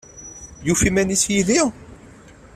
[0.65, 1.61] Yufa iman-is yid-i?